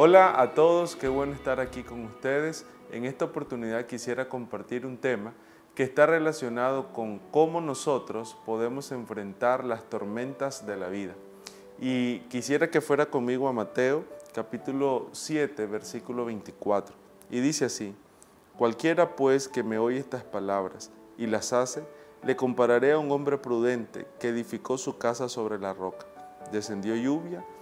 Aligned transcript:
Hola 0.00 0.40
a 0.40 0.54
todos, 0.54 0.94
qué 0.94 1.08
bueno 1.08 1.32
estar 1.32 1.58
aquí 1.58 1.82
con 1.82 2.04
ustedes. 2.04 2.64
En 2.92 3.04
esta 3.04 3.24
oportunidad 3.24 3.86
quisiera 3.86 4.28
compartir 4.28 4.86
un 4.86 4.96
tema 4.96 5.34
que 5.74 5.82
está 5.82 6.06
relacionado 6.06 6.92
con 6.92 7.18
cómo 7.32 7.60
nosotros 7.60 8.36
podemos 8.46 8.92
enfrentar 8.92 9.64
las 9.64 9.82
tormentas 9.90 10.64
de 10.68 10.76
la 10.76 10.86
vida. 10.86 11.14
Y 11.80 12.20
quisiera 12.28 12.70
que 12.70 12.80
fuera 12.80 13.06
conmigo 13.06 13.48
a 13.48 13.52
Mateo 13.52 14.04
capítulo 14.32 15.08
7, 15.10 15.66
versículo 15.66 16.26
24. 16.26 16.94
Y 17.28 17.40
dice 17.40 17.64
así, 17.64 17.92
cualquiera 18.56 19.16
pues 19.16 19.48
que 19.48 19.64
me 19.64 19.80
oye 19.80 19.98
estas 19.98 20.22
palabras 20.22 20.92
y 21.16 21.26
las 21.26 21.52
hace, 21.52 21.82
le 22.22 22.36
compararé 22.36 22.92
a 22.92 23.00
un 23.00 23.10
hombre 23.10 23.36
prudente 23.36 24.06
que 24.20 24.28
edificó 24.28 24.78
su 24.78 24.96
casa 24.96 25.28
sobre 25.28 25.58
la 25.58 25.74
roca. 25.74 26.06
Descendió 26.52 26.94
lluvia 26.94 27.44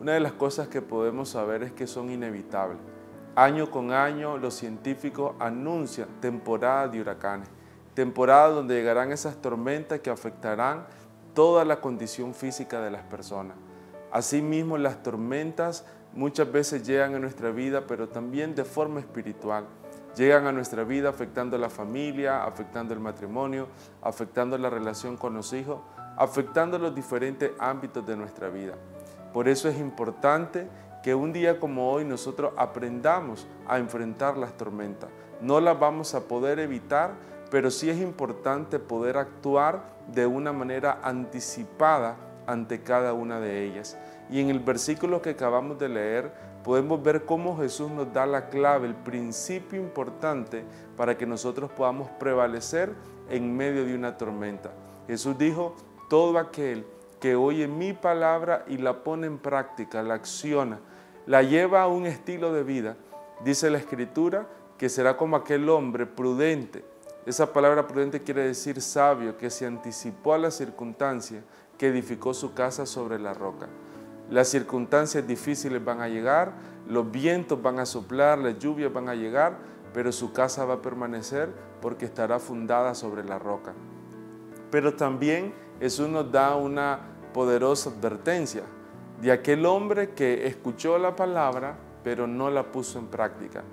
una 0.00 0.12
de 0.12 0.20
las 0.20 0.32
cosas 0.32 0.68
que 0.68 0.82
podemos 0.82 1.30
saber 1.30 1.62
es 1.62 1.72
que 1.72 1.86
son 1.86 2.10
inevitables. 2.10 2.78
Año 3.34 3.70
con 3.70 3.92
año 3.92 4.36
los 4.36 4.54
científicos 4.54 5.34
anuncian 5.38 6.08
temporada 6.20 6.88
de 6.88 7.00
huracanes, 7.00 7.48
temporada 7.94 8.48
donde 8.48 8.74
llegarán 8.74 9.12
esas 9.12 9.36
tormentas 9.40 10.00
que 10.00 10.10
afectarán 10.10 10.86
toda 11.34 11.64
la 11.64 11.80
condición 11.80 12.34
física 12.34 12.80
de 12.80 12.90
las 12.90 13.02
personas. 13.02 13.56
Asimismo, 14.10 14.78
las 14.78 15.02
tormentas 15.02 15.84
muchas 16.14 16.50
veces 16.50 16.86
llegan 16.86 17.14
a 17.14 17.18
nuestra 17.18 17.50
vida, 17.50 17.86
pero 17.86 18.08
también 18.08 18.54
de 18.54 18.64
forma 18.64 19.00
espiritual. 19.00 19.66
Llegan 20.16 20.46
a 20.46 20.52
nuestra 20.52 20.84
vida 20.84 21.10
afectando 21.10 21.56
a 21.56 21.58
la 21.58 21.68
familia, 21.68 22.44
afectando 22.44 22.94
el 22.94 23.00
matrimonio, 23.00 23.68
afectando 24.00 24.56
la 24.56 24.70
relación 24.70 25.18
con 25.18 25.34
los 25.34 25.52
hijos, 25.52 25.80
afectando 26.16 26.78
los 26.78 26.94
diferentes 26.94 27.52
ámbitos 27.58 28.06
de 28.06 28.16
nuestra 28.16 28.48
vida. 28.48 28.74
Por 29.36 29.48
eso 29.48 29.68
es 29.68 29.78
importante 29.78 30.66
que 31.02 31.14
un 31.14 31.30
día 31.30 31.60
como 31.60 31.92
hoy 31.92 32.06
nosotros 32.06 32.54
aprendamos 32.56 33.46
a 33.68 33.76
enfrentar 33.76 34.38
las 34.38 34.56
tormentas. 34.56 35.10
No 35.42 35.60
las 35.60 35.78
vamos 35.78 36.14
a 36.14 36.26
poder 36.26 36.58
evitar, 36.58 37.10
pero 37.50 37.70
sí 37.70 37.90
es 37.90 37.98
importante 37.98 38.78
poder 38.78 39.18
actuar 39.18 39.82
de 40.10 40.24
una 40.24 40.54
manera 40.54 41.00
anticipada 41.02 42.16
ante 42.46 42.80
cada 42.80 43.12
una 43.12 43.38
de 43.38 43.62
ellas. 43.66 43.98
Y 44.30 44.40
en 44.40 44.48
el 44.48 44.58
versículo 44.58 45.20
que 45.20 45.28
acabamos 45.28 45.78
de 45.78 45.90
leer 45.90 46.32
podemos 46.64 47.02
ver 47.02 47.26
cómo 47.26 47.58
Jesús 47.58 47.90
nos 47.90 48.10
da 48.14 48.24
la 48.24 48.48
clave, 48.48 48.88
el 48.88 48.94
principio 48.94 49.78
importante 49.78 50.64
para 50.96 51.18
que 51.18 51.26
nosotros 51.26 51.70
podamos 51.70 52.08
prevalecer 52.12 52.94
en 53.28 53.54
medio 53.54 53.84
de 53.84 53.94
una 53.94 54.16
tormenta. 54.16 54.70
Jesús 55.06 55.36
dijo, 55.36 55.76
todo 56.08 56.38
aquel 56.38 56.86
que 57.20 57.36
oye 57.36 57.66
mi 57.68 57.92
palabra 57.92 58.64
y 58.68 58.78
la 58.78 59.02
pone 59.02 59.26
en 59.26 59.38
práctica, 59.38 60.02
la 60.02 60.14
acciona, 60.14 60.80
la 61.26 61.42
lleva 61.42 61.82
a 61.82 61.86
un 61.88 62.06
estilo 62.06 62.52
de 62.52 62.62
vida, 62.62 62.96
dice 63.44 63.70
la 63.70 63.78
escritura 63.78 64.46
que 64.78 64.88
será 64.88 65.16
como 65.16 65.36
aquel 65.36 65.68
hombre 65.68 66.06
prudente. 66.06 66.84
Esa 67.24 67.52
palabra 67.52 67.86
prudente 67.88 68.22
quiere 68.22 68.46
decir 68.46 68.80
sabio, 68.80 69.36
que 69.36 69.50
se 69.50 69.66
anticipó 69.66 70.34
a 70.34 70.38
la 70.38 70.50
circunstancia, 70.50 71.42
que 71.78 71.88
edificó 71.88 72.34
su 72.34 72.54
casa 72.54 72.86
sobre 72.86 73.18
la 73.18 73.34
roca. 73.34 73.66
Las 74.30 74.48
circunstancias 74.48 75.26
difíciles 75.26 75.84
van 75.84 76.00
a 76.00 76.08
llegar, 76.08 76.52
los 76.88 77.10
vientos 77.10 77.60
van 77.60 77.78
a 77.78 77.86
soplar, 77.86 78.38
las 78.38 78.58
lluvias 78.58 78.92
van 78.92 79.08
a 79.08 79.14
llegar, 79.14 79.56
pero 79.92 80.12
su 80.12 80.32
casa 80.32 80.64
va 80.64 80.74
a 80.74 80.82
permanecer 80.82 81.50
porque 81.80 82.04
estará 82.04 82.38
fundada 82.38 82.94
sobre 82.94 83.24
la 83.24 83.38
roca. 83.38 83.72
Pero 84.70 84.94
también 84.94 85.54
Jesús 85.80 86.08
nos 86.08 86.30
da 86.30 86.56
una 86.56 86.98
poderosa 87.32 87.90
advertencia 87.90 88.62
de 89.20 89.32
aquel 89.32 89.66
hombre 89.66 90.10
que 90.10 90.46
escuchó 90.46 90.98
la 90.98 91.16
palabra 91.16 91.76
pero 92.06 92.28
no 92.28 92.50
la 92.50 92.70
puso 92.70 93.00
en 93.00 93.08
práctica. 93.08 93.64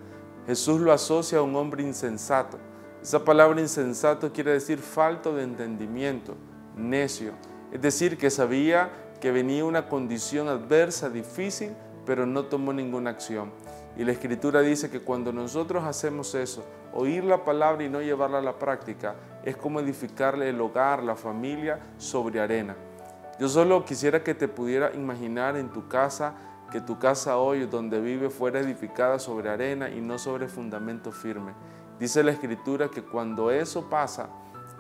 Jesús 0.48 0.82
lo 0.82 0.92
asocia 0.92 1.38
a 1.38 1.44
un 1.44 1.56
hombre 1.56 1.84
insensato. 1.84 2.58
Esa 3.00 3.24
palabra 3.24 3.62
insensato 3.62 4.34
quiere 4.34 4.54
decir 4.54 4.80
falto 4.80 5.36
de 5.36 5.44
entendimiento, 5.44 6.34
necio. 6.76 7.34
Es 7.72 7.80
decir, 7.80 8.18
que 8.18 8.32
sabía 8.32 8.90
que 9.22 9.32
venía 9.32 9.64
una 9.64 9.88
condición 9.88 10.48
adversa, 10.48 11.12
difícil, 11.12 11.74
pero 12.08 12.26
no 12.26 12.46
tomó 12.46 12.74
ninguna 12.74 13.12
acción. 13.12 13.52
Y 13.96 14.04
la 14.04 14.12
Escritura 14.12 14.62
dice 14.62 14.90
que 14.90 15.02
cuando 15.02 15.32
nosotros 15.32 15.84
hacemos 15.84 16.34
eso, 16.34 16.66
oír 16.94 17.24
la 17.24 17.44
palabra 17.44 17.84
y 17.84 17.90
no 17.90 18.02
llevarla 18.02 18.40
a 18.40 18.42
la 18.42 18.58
práctica, 18.58 19.16
es 19.44 19.56
como 19.56 19.80
edificarle 19.80 20.50
el 20.50 20.60
hogar, 20.60 21.04
la 21.04 21.16
familia 21.16 21.80
sobre 21.98 22.40
arena. 22.40 22.76
Yo 23.40 23.48
solo 23.50 23.86
quisiera 23.86 24.24
que 24.24 24.34
te 24.34 24.48
pudiera 24.48 24.94
imaginar 24.94 25.58
en 25.58 25.70
tu 25.70 25.88
casa, 25.88 26.34
que 26.72 26.82
tu 26.82 26.98
casa 26.98 27.38
hoy 27.38 27.66
donde 27.68 28.02
vive 28.02 28.30
fuera 28.30 28.60
edificada 28.60 29.20
sobre 29.20 29.50
arena 29.50 29.90
y 29.90 30.02
no 30.02 30.18
sobre 30.18 30.48
fundamento 30.48 31.12
firme. 31.12 31.54
Dice 32.00 32.24
la 32.24 32.32
Escritura 32.32 32.90
que 32.90 33.04
cuando 33.04 33.52
eso 33.52 33.90
pasa, 33.90 34.30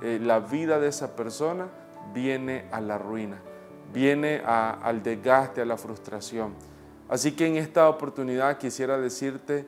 eh, 0.02 0.19
la 0.22 0.40
vida 0.40 0.79
de 0.79 0.88
esa 0.88 1.16
persona 1.16 1.68
viene 2.13 2.68
a 2.72 2.81
la 2.81 2.97
ruina, 2.97 3.38
viene 3.94 4.41
al 4.44 5.03
desgaste, 5.03 5.62
a 5.62 5.66
la 5.66 5.78
frustración. 5.78 6.53
Así 7.09 7.34
que 7.34 7.47
en 7.47 7.58
esta 7.58 7.90
oportunidad 7.90 8.58
quisiera 8.58 8.97
decirte, 8.97 9.66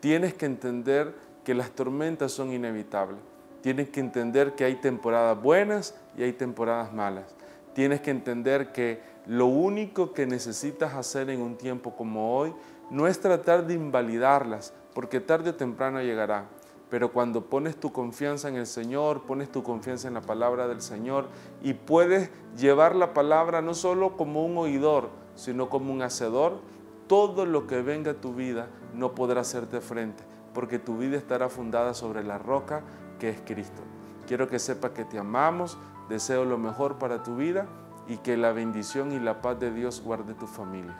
tienes 0.00 0.34
que 0.34 0.46
entender 0.46 1.14
que 1.44 1.54
las 1.54 1.70
tormentas 1.70 2.32
son 2.32 2.52
inevitables. 2.52 3.18
Tienes 3.62 3.88
que 3.88 4.00
entender 4.00 4.54
que 4.54 4.64
hay 4.64 4.76
temporadas 4.76 5.40
buenas 5.40 5.94
y 6.16 6.22
hay 6.22 6.32
temporadas 6.32 6.92
malas. 6.92 7.34
Tienes 7.74 8.00
que 8.00 8.10
entender 8.10 8.72
que 8.72 9.00
lo 9.26 9.46
único 9.46 10.12
que 10.12 10.26
necesitas 10.26 10.94
hacer 10.94 11.30
en 11.30 11.40
un 11.40 11.56
tiempo 11.56 11.96
como 11.96 12.36
hoy 12.38 12.54
no 12.90 13.08
es 13.08 13.20
tratar 13.20 13.66
de 13.66 13.74
invalidarlas, 13.74 14.72
porque 14.94 15.20
tarde 15.20 15.50
o 15.50 15.54
temprano 15.54 16.00
llegará. 16.00 16.44
Pero 16.88 17.12
cuando 17.12 17.46
pones 17.46 17.76
tu 17.76 17.92
confianza 17.92 18.48
en 18.48 18.54
el 18.54 18.66
Señor, 18.66 19.22
pones 19.22 19.50
tu 19.50 19.62
confianza 19.64 20.06
en 20.06 20.14
la 20.14 20.20
palabra 20.20 20.68
del 20.68 20.80
Señor 20.80 21.26
y 21.62 21.74
puedes 21.74 22.30
llevar 22.56 22.94
la 22.94 23.12
palabra 23.12 23.60
no 23.60 23.74
solo 23.74 24.16
como 24.16 24.46
un 24.46 24.56
oidor, 24.56 25.10
sino 25.36 25.68
como 25.68 25.92
un 25.92 26.02
hacedor, 26.02 26.60
todo 27.06 27.46
lo 27.46 27.66
que 27.66 27.82
venga 27.82 28.12
a 28.12 28.20
tu 28.20 28.34
vida 28.34 28.68
no 28.94 29.14
podrá 29.14 29.42
hacerte 29.42 29.80
frente, 29.80 30.24
porque 30.52 30.78
tu 30.78 30.96
vida 30.96 31.16
estará 31.16 31.48
fundada 31.48 31.94
sobre 31.94 32.24
la 32.24 32.38
roca 32.38 32.82
que 33.20 33.30
es 33.30 33.40
Cristo. 33.46 33.82
Quiero 34.26 34.48
que 34.48 34.58
sepas 34.58 34.90
que 34.90 35.04
te 35.04 35.18
amamos, 35.18 35.78
deseo 36.08 36.44
lo 36.44 36.58
mejor 36.58 36.98
para 36.98 37.22
tu 37.22 37.36
vida 37.36 37.66
y 38.08 38.16
que 38.18 38.36
la 38.36 38.52
bendición 38.52 39.12
y 39.12 39.20
la 39.20 39.40
paz 39.40 39.60
de 39.60 39.72
Dios 39.72 40.02
guarde 40.04 40.34
tu 40.34 40.46
familia. 40.46 40.96